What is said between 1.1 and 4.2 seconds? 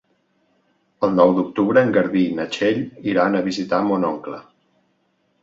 nou d'octubre en Garbí i na Txell iran a visitar mon